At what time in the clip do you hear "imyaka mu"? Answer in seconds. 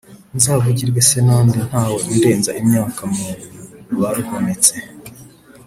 2.61-3.25